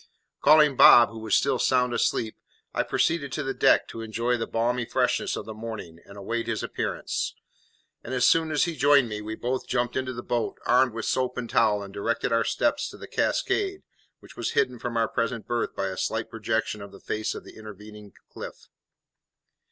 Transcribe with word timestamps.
Calling 0.41 0.75
Bob, 0.75 1.11
who 1.11 1.19
was 1.19 1.35
still 1.35 1.59
sound 1.59 1.93
asleep, 1.93 2.35
I 2.73 2.81
proceeded 2.81 3.31
to 3.33 3.43
the 3.43 3.53
deck 3.53 3.87
to 3.89 4.01
enjoy 4.01 4.35
the 4.35 4.47
balmy 4.47 4.83
freshness 4.83 5.35
of 5.35 5.45
the 5.45 5.53
morning 5.53 5.99
and 6.07 6.17
await 6.17 6.47
his 6.47 6.63
appearance; 6.63 7.35
and 8.03 8.11
as 8.11 8.25
soon 8.25 8.49
as 8.49 8.63
he 8.63 8.75
joined 8.75 9.09
me 9.09 9.21
we 9.21 9.35
both 9.35 9.67
jumped 9.67 9.95
into 9.95 10.11
the 10.11 10.23
boat, 10.23 10.57
armed 10.65 10.93
with 10.93 11.05
soap 11.05 11.37
and 11.37 11.51
towel, 11.51 11.83
and 11.83 11.93
directed 11.93 12.31
our 12.31 12.43
steps 12.43 12.89
to 12.89 12.97
the 12.97 13.07
cascade, 13.07 13.83
which 14.21 14.35
was 14.35 14.53
hidden 14.53 14.79
from 14.79 14.97
our 14.97 15.07
present 15.07 15.45
berth 15.45 15.75
by 15.75 15.89
a 15.89 15.97
slight 15.97 16.31
projection 16.31 16.81
of 16.81 16.91
the 16.91 16.99
face 16.99 17.35
of 17.35 17.43
the 17.43 17.55
intervening 17.55 18.11
cliff. 18.27 18.69